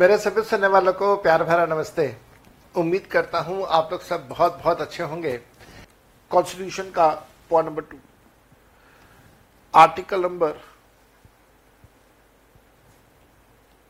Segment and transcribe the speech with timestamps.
[0.00, 2.04] मेरे सभी सुनने वालों को प्यार भरा नमस्ते।
[2.74, 5.36] उम्मीद करता हूँ आप लोग सब बहुत बहुत अच्छे होंगे।
[6.30, 7.08] कॉन्स्टिट्यूशन का
[7.50, 7.98] point number two
[9.74, 10.60] article number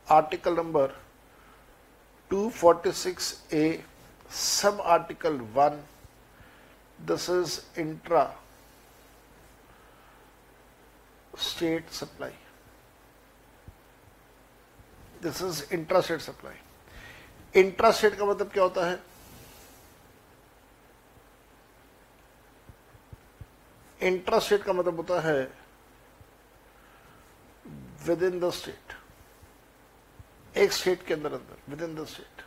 [0.07, 0.97] article number
[2.31, 3.63] 246 A
[4.41, 5.81] sub article one
[7.07, 8.25] this is intra
[11.49, 12.33] state supply
[15.23, 17.59] this is intrastate supply.
[17.61, 18.99] Intrastate का मतलब क्या होता है?
[23.99, 25.41] इंट्रास्टेट का मतलब होता है
[28.07, 28.93] विद इन द स्टेट
[30.57, 32.41] एक स्टेट के अंदर अंदर within the state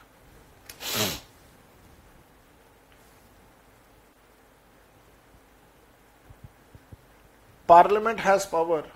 [7.68, 8.90] parliament has power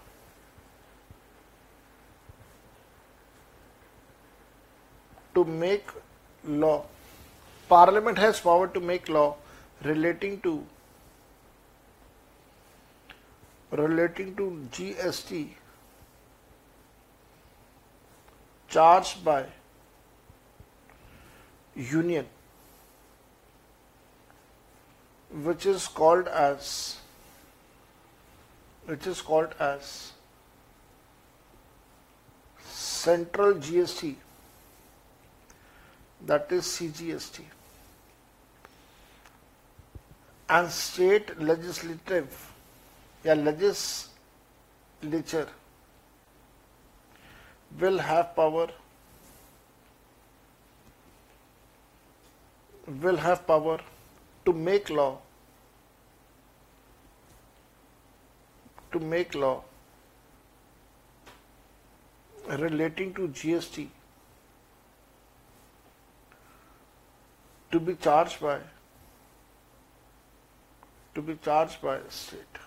[5.39, 5.95] to make
[6.65, 6.85] law.
[7.69, 9.29] Parliament has power to make law
[9.85, 10.65] relating to
[13.81, 14.45] relating to
[14.77, 15.49] GST
[18.77, 19.45] charged by
[21.77, 22.27] union
[25.49, 26.71] which is called as
[28.87, 29.93] which is called as
[32.79, 34.17] central GST
[36.29, 37.41] that is CGST.
[40.57, 42.35] And state legislative
[43.27, 45.49] या legislature
[47.81, 48.69] will have power
[53.03, 53.79] will have power
[54.47, 55.13] to make law
[58.93, 59.57] to make law
[62.65, 63.87] relating to GST
[67.71, 68.59] to be charged by
[71.15, 72.63] to be charged by state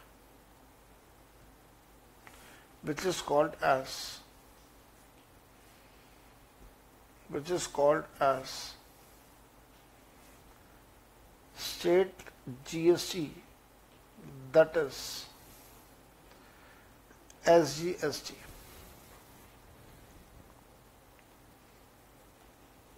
[2.84, 4.20] which is called as
[7.30, 8.74] which is called as
[11.56, 12.14] state
[12.66, 13.30] GST
[14.52, 15.26] that is
[17.46, 18.34] SGST.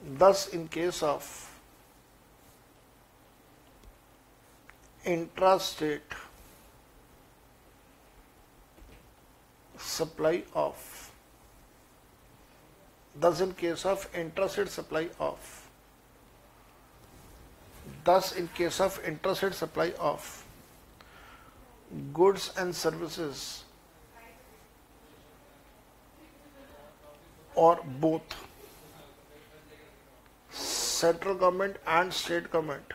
[0.06, 1.53] Thus, in case of
[5.06, 6.18] intrastate
[9.78, 11.12] supply of
[13.20, 15.70] thus in case of intrastate supply of
[18.06, 20.46] thus in case of intrastate supply of
[22.14, 23.64] goods and services
[27.56, 28.36] or both
[30.50, 32.94] central government and state government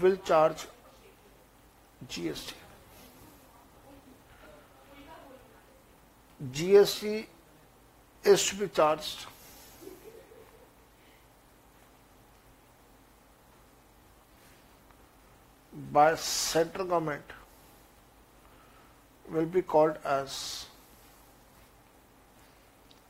[0.00, 0.66] will charge
[2.08, 2.52] GST.
[6.52, 7.26] GST
[8.24, 9.26] is to be charged
[15.92, 17.22] by central government
[19.28, 20.66] will be called as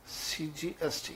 [0.06, 1.12] CGST.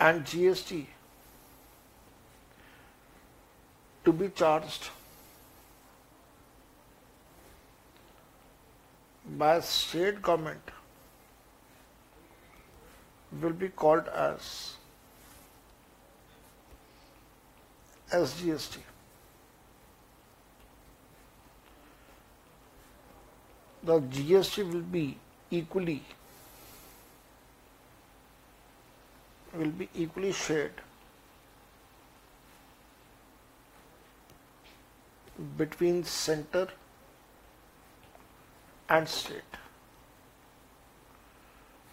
[0.00, 0.86] And GST
[4.04, 4.88] to be charged
[9.40, 10.72] by state government
[13.42, 14.76] will be called as
[18.12, 18.78] SGST.
[23.82, 25.18] The GST will be
[25.50, 26.02] equally
[29.60, 30.80] will be equally shared
[35.58, 36.66] between center
[38.88, 39.58] and state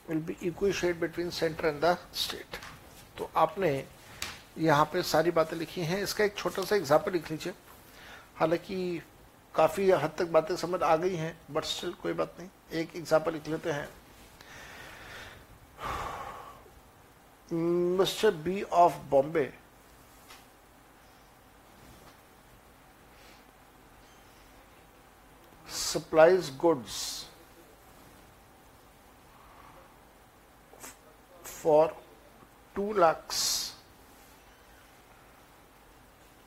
[0.05, 2.59] will be equally shared between center and the state
[3.17, 3.71] तो आपने
[4.59, 7.53] यहाँ पे सारी बातें लिखी हैं इसका एक छोटा सा एग्ज़ाम्पल लिख लीजिए
[8.39, 9.01] हालाँकि
[9.55, 13.33] काफ़ी हद तक बातें समझ आ गई हैं बट स्टिल कोई बात नहीं एक एग्ज़ाम्पल
[13.33, 13.87] लिख लेते हैं
[17.51, 18.31] Mr.
[18.43, 19.51] B of Bombay
[25.67, 27.25] supplies goods
[31.43, 31.93] for
[32.75, 33.73] 2 lakhs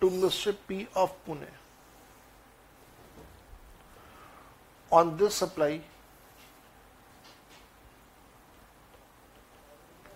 [0.01, 0.55] to Mr.
[0.69, 1.49] P of Pune.
[4.91, 5.81] on this supply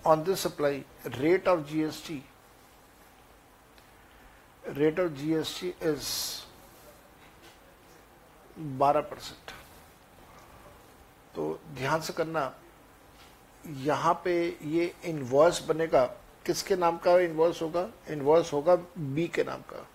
[0.04, 0.84] on this supply,
[1.20, 2.20] rate of GST
[4.76, 6.06] rate of GST is
[8.78, 9.50] 12 percent
[11.34, 12.52] तो ध्यान से करना,
[13.66, 16.04] यहाँ पे ये इनवॉइस बनेगा,
[16.46, 17.88] किसके नाम का इनवॉइस होगा?
[18.10, 19.86] इनवॉइस होगा बी के नाम का।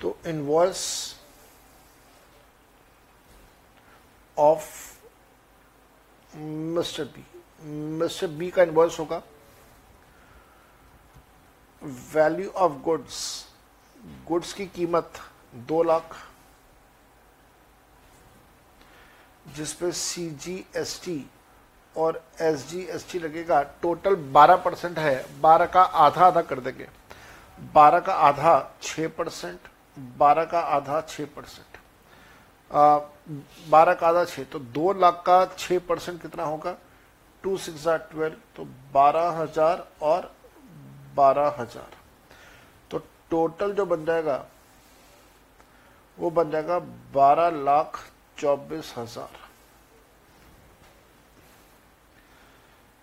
[0.00, 0.82] तो invoice
[4.40, 4.68] of
[6.36, 7.24] mister B
[7.98, 9.22] mister B का इनवॉइस होगा।
[12.14, 13.46] वैल्यू ऑफ़ गुड्स
[14.26, 15.20] गुड्स की कीमत
[15.68, 16.16] दो लाख।
[19.56, 21.24] जिसपे सी जी एस टी
[21.96, 26.60] और एस जी एस टी लगेगा टोटल बारह परसेंट है। बारह का आधा आधा कर
[26.60, 26.88] देंगे।
[27.74, 29.68] बारह का आधा छ परसेंट।
[30.18, 31.79] बारह का आधा छ परसेंट।
[32.70, 36.76] बारह का आधा छह तो दो लाख का छ परसेंट कितना होगा?
[37.44, 38.64] टू सिक्स ट्वेल्व तो
[38.94, 40.30] बारह हज़ार और
[41.16, 41.96] बारह हज़ार।
[42.90, 42.98] तो
[43.30, 44.44] टोटल जो बन जाएगा,
[46.18, 46.78] वो बन जाएगा
[47.14, 47.98] बारह लाख
[48.38, 49.38] चौबीस हज़ार।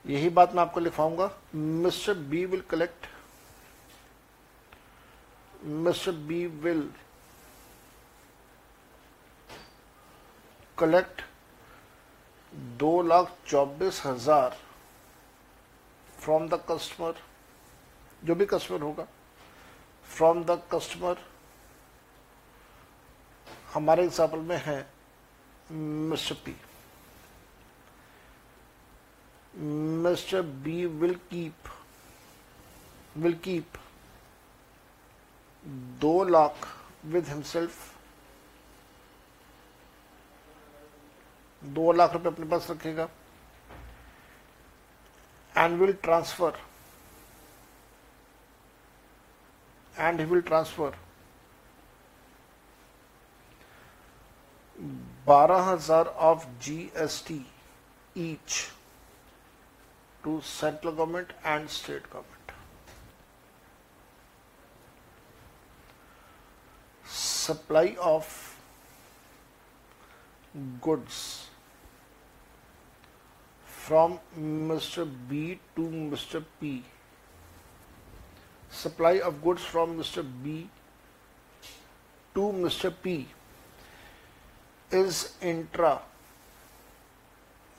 [0.06, 3.08] यही बात मैं आपको लिखवाऊँगा। Mister B will collect.
[5.66, 6.90] Mister B will
[10.80, 11.22] collect
[12.80, 14.58] दो लाख चौबीस हज़ार
[16.20, 17.16] फ्रॉम द कस्टमर
[18.24, 19.08] जो भी कस्टमर होगा
[20.08, 21.18] फ्रॉम द कस्टमर
[23.74, 24.80] हमारे एग्ज़ाम्पल में है
[25.72, 26.56] mister P.
[30.04, 31.70] Mister B will keep
[33.18, 33.78] will keep
[36.02, 36.68] दो लाख
[37.06, 37.97] विद हिमसेल्फ
[41.62, 43.07] दो लाख रुपए अपने पास रखेगा।
[45.54, 46.59] And will transfer
[49.95, 50.98] and he will transfer
[55.27, 57.45] बारह हज़ार of GST
[58.18, 58.63] each
[60.24, 62.51] to central government and state government
[67.06, 68.45] supply of
[70.81, 71.47] goods.
[73.88, 75.07] From Mr.
[75.30, 76.44] B to Mr.
[76.60, 76.84] P.
[78.69, 80.25] Supply of goods from Mr.
[80.44, 80.69] B
[82.36, 82.94] to Mr.
[83.01, 83.28] P
[84.92, 86.01] is intra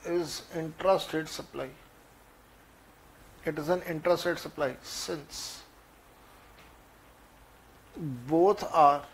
[0.06, 1.68] is intrastate supply.
[3.44, 5.62] It is an intrastate supply since
[8.32, 9.04] both are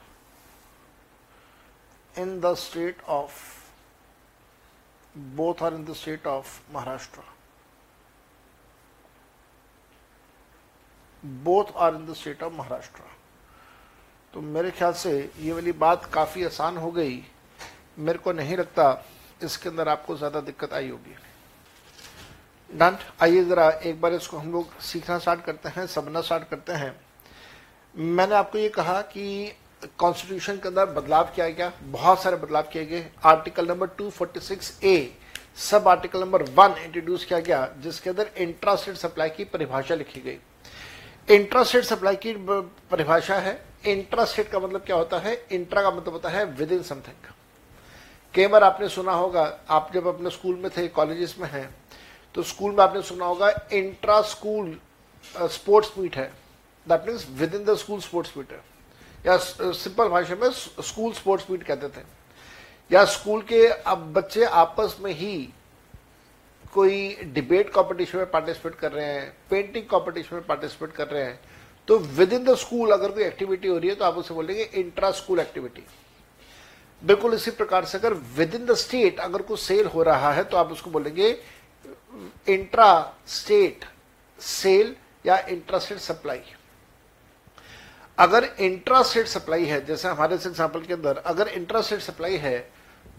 [2.16, 3.63] in the state of
[5.14, 7.24] both are in the state of Maharashtra.
[11.44, 13.02] Both are in the state of Maharashtra
[14.34, 17.22] तो मेरे ख्याल से ये वाली बात काफ़ी आसान हो गई।
[17.98, 19.04] मेरे को नहीं लगता
[19.42, 21.16] इसके अंदर आपको ज़्यादा दिक्कत आई होगी।
[22.70, 26.72] डन आइए जरा एक बार इसको हम लोग सीखना स्टार्ट करते हैं, समझना स्टार्ट करते
[26.72, 26.94] हैं।
[27.94, 29.52] मैंने आपको ये कहा कि
[29.98, 35.12] कॉन्स्टिट्यूशन के अंदर बदलाव किया गया, बहुत सारे बदलाव किए गए। Article number 246 A
[35.60, 40.38] sub article number one introduce किया गया, जिसके अंदर इंट्रास्टेट सप्लाई की परिभाषा लिखी गई।
[41.28, 42.34] इंट्रास्टेट सप्लाई की
[42.90, 45.34] परिभाषा है। इंट्रास्टेट का मतलब क्या होता है?
[45.52, 47.32] इंट्रा का मतलब होता है विद इन समथिंग
[48.34, 51.74] कई बार आपने सुना होगा, आप जब अपने स्कूल में थे कॉलेजेस में हैं
[52.34, 54.78] तो स्कूल में आपने सुना होगा इंट्रा स्कूल
[55.34, 56.26] स्पोर्ट्स मीट है।
[56.86, 58.60] That means within the school sports meet है।
[59.26, 62.02] या सिंपल भाषा में स्कूल स्पोर्ट्स मीट कहते थे।
[62.90, 65.48] या स्कूल के अब बच्चे आपस में ही
[66.72, 71.40] कोई डिबेट कंपटीशन में पार्टिसिपेट कर रहे हैं पेंटिंग कंपटीशन में पार्टिसिपेट कर रहे हैं
[71.88, 74.62] तो विद इन द स्कूल अगर कोई एक्टिविटी हो रही है तो आप उसे बोलेंगे
[74.62, 75.82] इंट्रा स्कूल एक्टिविटी
[77.02, 80.44] बिल्कुल इसी प्रकार से अगर विद इन द स्टेट अगर कोई सेल हो रहा है
[80.44, 81.42] तो आप उसको बोलेंगे
[82.48, 83.84] इंट्रा स्टेट
[84.40, 86.40] सेल या इंट्रा स्टेट सप्लाई
[88.18, 92.58] अगर इंट्रास्टेट सप्लाई है, जैसे हमारे इस एग्ज़ाम्पल के अंदर, अगर इंट्रास्टेट सप्लाई है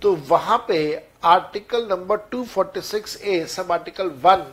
[0.01, 0.77] तो वहाँ पे
[1.23, 4.45] article number 246 A sub article 1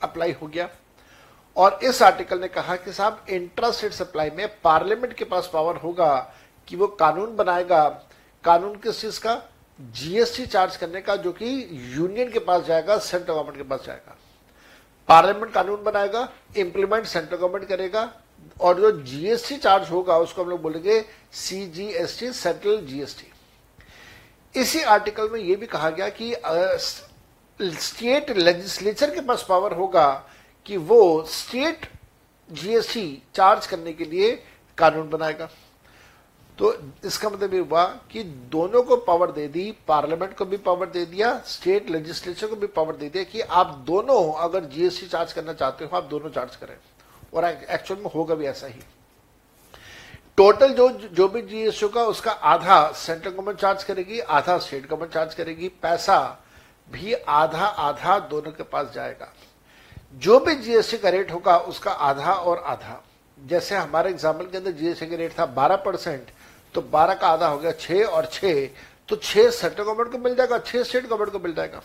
[0.00, 0.68] apply हो गया।
[1.56, 6.16] और इस आर्टिकल ने कहा कि साहब इंट्रास्टेट सप्लाई में पार्लियामेंट के पास पावर होगा
[6.68, 7.88] कि वो कानून बनाएगा।
[8.44, 9.40] कानून किस चीज़ का?
[9.78, 14.16] जीएसटी चार्ज करने का, जो कि यूनियन के पास जाएगा सेंट्रल गवर्नमेंट के पास जाएगा।
[15.08, 18.12] पार्लियामेंट कानून बनाएगा इंप्लीमेंट सेंट्रल गवर्नमेंट करेगा
[18.60, 21.00] और जो जीएसटी चार्ज होगा, उसको हम लोग बोलेंगे
[21.32, 23.26] सीजीएसटी सेंट्रल जीएसटी
[24.54, 26.34] इसी आर्टिकल में यह भी कहा गया कि
[27.60, 30.10] स्टेट लेजिस्लेचर के पास पावर होगा
[30.66, 31.88] कि वो स्टेट
[32.50, 34.32] जीएसटी चार्ज करने के लिए
[34.78, 35.48] कानून बनाएगा।
[36.58, 36.72] तो
[37.04, 41.04] इसका मतलब ये हुआ कि दोनों को पावर दे दी पार्लियामेंट को भी पावर दे
[41.06, 45.52] दिया स्टेट लेजिस्लेचर को भी पावर दे दिया कि आप दोनों अगर जीएसटी चार्ज करना
[45.52, 46.76] चाहते हो, आप दोनों चार्ज करें।
[47.32, 48.80] और एक्चुअल में होगा भी ऐसा ही।
[50.38, 55.12] टोटल जो जो भी जीएसटी का उसका आधा सेंट्रल गवर्नमेंट चार्ज करेगी, आधा स्टेट गवर्नमेंट
[55.12, 56.18] चार्ज करेगी, पैसा
[56.88, 59.32] भी आधा आधा दोनों के पास जाएगा।
[60.14, 63.02] जो भी जीएसटी का रेट होगा, उसका आधा और आधा।
[63.38, 66.30] जैसे हमारे एग्ज़ाम्पल के अंदर जीएसटी का रेट था 12 परसेंट
[66.74, 68.68] तो 12 का आधा हो गया 6 और 6
[69.08, 71.82] तो 6 सेंट्रल गवर्नमेंट को मिल जाएगा 6 स्टेट गवर्नमेंट को मिल जाएगा।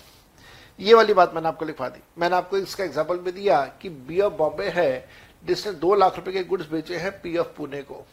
[0.80, 4.20] ये वाली बात मैंने आपको लिखवा दी। मैंने आपको इसका एग्ज़ाम्पल भी दिया कि बी
[4.22, 5.08] ऑफ़ बॉम्बे है
[5.48, 8.06] जिसने दो लाख रुपए के गुड्स बेचे हैं पी ऑफ़ पुणे को।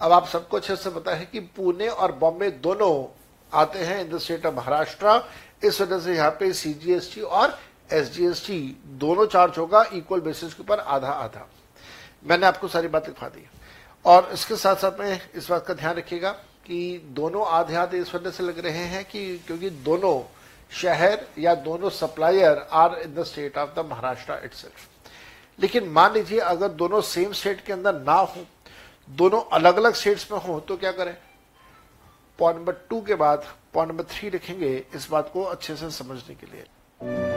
[0.00, 2.92] अब आप सबको अच्छे से पता है कि पुणे और बॉम्बे दोनों
[3.52, 5.22] आते हैं in the state of Maharashtra.
[5.64, 7.58] इस वजह से यहाँ पे सीजीएसटी और
[7.92, 8.58] एसजीएसटी
[8.98, 11.46] दोनों चार्ज होगा इक्वल बेसिस के ऊपर आधा आधा
[12.24, 13.46] मैंने आपको सारी बात लिखवा दी।
[14.04, 16.30] और इसके साथ साथ में इस बात का ध्यान रखिएगा
[16.66, 20.20] कि दोनों आधे आधे इस वजह से लग रहे हैं कि क्योंकि दोनों
[20.72, 24.64] शहर या दोनों supplier are in the state of the Maharashtra it's
[25.62, 28.46] लेकिन मान लीजिए अगर दोनों सेम सेट के अंदर ना हो,
[29.08, 31.16] दोनों अलग अलग सेट्स में हो तो क्या करें?
[32.38, 36.34] पॉइंट नंबर टू के बाद पॉइंट नंबर थ्री लिखेंगे इस बात को अच्छे से समझने
[36.34, 37.31] के लिए।